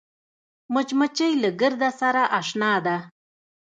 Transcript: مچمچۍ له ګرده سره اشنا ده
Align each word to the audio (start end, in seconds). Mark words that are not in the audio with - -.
مچمچۍ 0.73 1.33
له 1.43 1.49
ګرده 1.61 1.89
سره 1.99 2.23
اشنا 2.39 2.73
ده 2.85 2.97